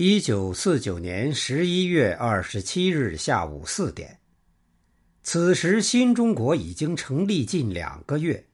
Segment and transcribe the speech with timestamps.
[0.00, 4.20] 一九四九年十一月二十七日下午四点，
[5.24, 8.46] 此时新中国已经成立近两个月，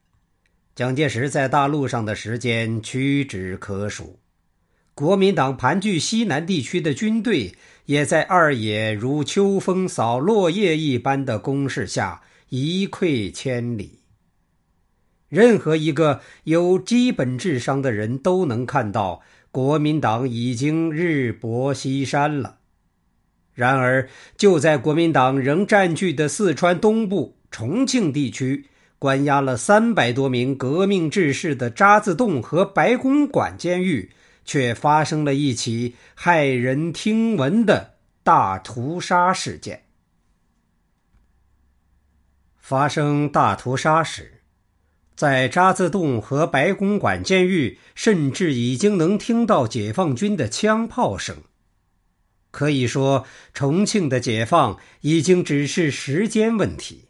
[0.73, 4.17] 蒋介石在大陆上的时间屈指可数。
[4.95, 7.55] 国民党盘踞西南地区的军队，
[7.85, 13.99] 也在二野如秋风扫落叶一般的攻势下一溃千里。
[15.29, 19.21] 任何一个有基本智商的人都能看到。
[19.55, 22.57] 国民党已经日薄西山了。
[23.53, 28.65] 然而，就在国民党仍占据的四川东部重庆地区，
[28.99, 34.11] 关押了三百多名革命志士的渣滓洞和白公馆监狱，
[34.43, 39.83] 却发生了一起骇人听闻的大屠杀事件。
[42.57, 44.34] 发生大屠杀时。
[45.15, 51.37] 在渣滓洞和白公馆监狱，甚至已经能听到解放军的枪炮声。
[52.51, 57.05] 可以说，重庆的解放已经只是时间问题。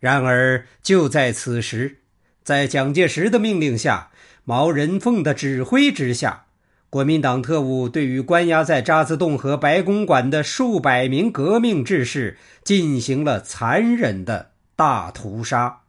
[0.00, 1.98] 然而，就在此时，
[2.44, 4.10] 在蒋介石的命令下，
[4.44, 6.46] 毛人凤的指挥之下，
[6.88, 15.80] 国民党特务对于关押在渣滓洞和白公馆的数百名革命志士进行了残忍的大屠杀。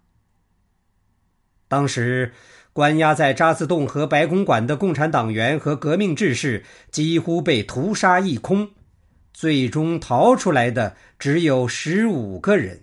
[1.69, 2.33] 当时，
[2.73, 8.71] 关押在渣滓洞和白公馆的共产党员和革命志士几乎被屠杀一空，
[9.31, 12.81] 最终逃出来的只有十五个人。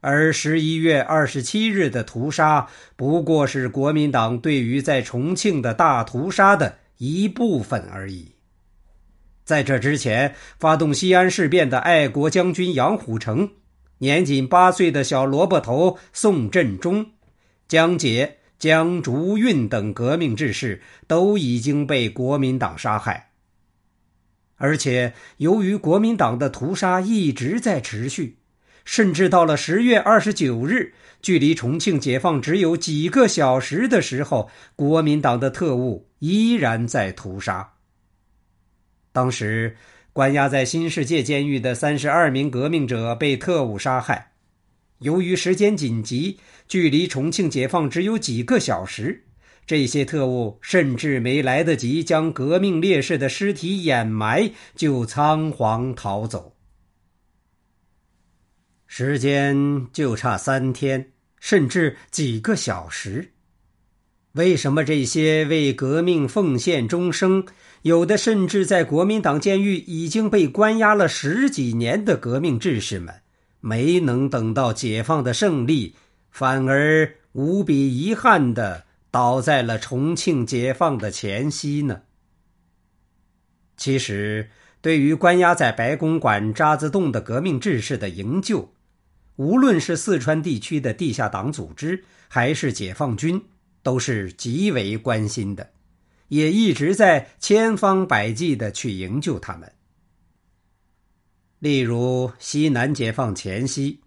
[0.00, 8.36] 而十一月二十七日的屠杀不过是国民党对于在重庆的大屠杀的一部分而已。
[9.44, 13.50] 在这之前，发动西安事变的爱国将军杨虎城，
[13.98, 17.12] 年仅八岁的小萝卜头宋振中。
[17.68, 23.32] 江姐、江竹运等革命志士都已经被国民党杀害，
[24.56, 28.38] 而且由于国民党的屠杀一直在持续，
[28.86, 37.74] 甚至到了十月二十九日，距离重庆解放只有几个小时的时候，国民党的特务依然在屠杀。
[39.12, 39.76] 当时
[40.14, 44.27] 关押在新世界监狱的三十二名革命者被特务杀害。
[44.98, 49.24] 由于时间紧急，距离重庆解放只有几个小时，
[49.66, 56.54] 这些特务甚至没来得及将革命烈士的尸体掩埋，就仓皇逃走。
[58.86, 63.32] 时间就差三天，甚至几个小时。
[64.32, 67.44] 为什么这些为革命奉献终生，
[67.82, 73.14] 有的甚至在国民党监狱已经被关押了十几年的革命志士们？
[73.60, 75.94] 没能等到解放的胜利，
[76.30, 82.02] 反而无比遗憾的倒在了重庆解放的前夕呢。
[83.76, 88.72] 其实，对于关押在白公馆渣滓洞的革命志士的营救，
[89.36, 93.40] 无论是四川地区的地下党组织，还是解放军，
[93.82, 95.70] 都是极为关心的，
[96.28, 99.72] 也一直在千方百计的去营救他们。
[101.58, 104.00] 例如，西南解放前夕，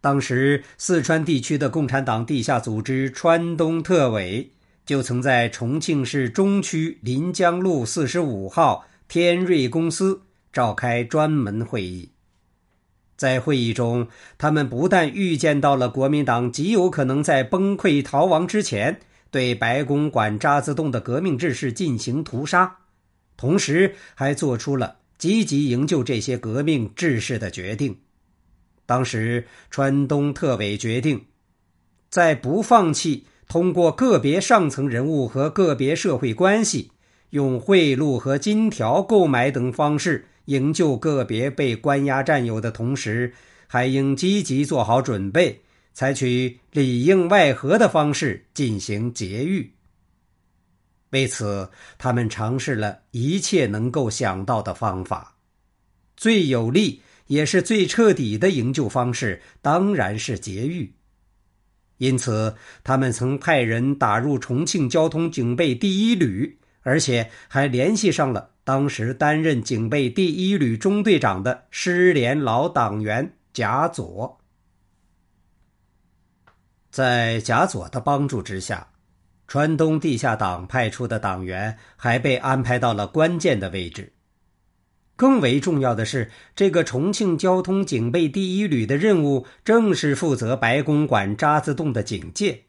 [0.00, 4.50] 当时四川地区的共产党地下组织川东特委
[4.86, 10.22] 就曾在重庆市中区临江路四十五号天瑞公司
[10.52, 12.10] 召开专门会议。
[13.16, 19.00] 在会议中，他们不但预见到了国民党极有可能在崩溃逃亡之前
[19.30, 22.78] 对白公馆渣滓洞的革命志士进行屠杀，
[23.36, 24.96] 同时还做出了。
[25.24, 27.96] 积极营救这些革命志士的决定，
[28.84, 31.24] 当时川东特委决定，
[32.10, 36.90] 在不放弃通过个别上层人物和个别社会关系，
[37.30, 43.32] 用贿赂和金条购买等方式营救个别被关押战友的同时，
[43.66, 45.62] 还应积极做好准备，
[45.94, 49.70] 采取里应外合的方式进行劫狱。
[51.14, 55.36] 为此，他们尝试了一切能够想到的方法。
[56.16, 60.92] 最有力也是最彻底的营救方式，当然是劫狱。
[61.98, 74.40] 因此，他们曾派人打入重庆交通警备第一旅，而且还联系上了当时担任警备第一旅中队长的失联老党员贾佐。
[76.90, 78.93] 在贾佐的帮助之下。
[79.54, 84.12] 川东地下党派出的党员还被安排到了关键的位置。
[85.14, 92.64] 更为重要的是，这个重庆交通警备第一旅的任务正是负责白公馆渣滓洞的警戒。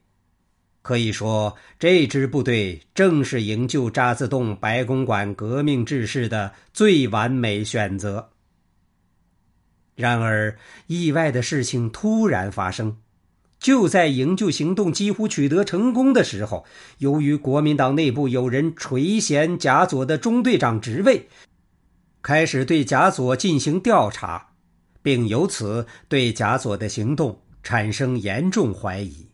[0.84, 8.30] 可以说，这支部队正是营救渣滓洞白公馆革命志士的最完美选择。
[9.96, 10.56] 然而，
[10.86, 12.96] 意外的事情突然发生。
[13.60, 16.66] 就在营救行动几乎取得成功的时候，
[17.00, 21.28] 由于国民党内部有人垂涎贾佐的中队长职位，
[22.22, 24.50] 开始对贾佐进行调查，
[25.02, 29.30] 并由此对贾佐的行动产生严重怀疑。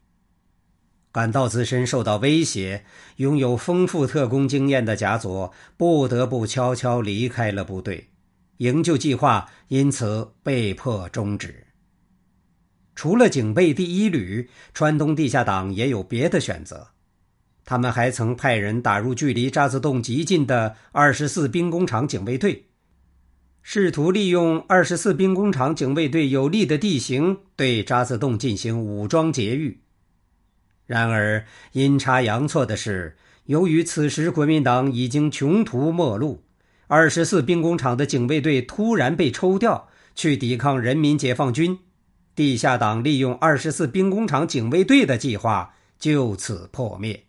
[1.11, 2.85] 感到自身受到威胁，
[3.17, 8.07] 拥有丰富特工经验的贾佐不得不悄悄离开了部队，
[8.57, 11.67] 营救计划因此被迫终止。
[12.95, 16.89] 除了警备第一旅，川东地下党也有别的选择。
[17.63, 22.65] 他们还曾派人打入距离渣滓洞极近的二十四兵工厂警卫队，
[23.61, 29.81] 试图利用二十四兵工厂警卫队有利的地形对渣滓洞进行武装劫狱。
[30.85, 33.15] 然而，阴差阳错的是，
[33.45, 36.43] 由于此时国民党已经穷途末路，
[36.87, 41.79] 二十四兵工厂的警卫队突然被抽调去抵抗人民解放军。
[42.41, 47.25] 地下党利用二十四兵工厂警卫队的计划就此破灭。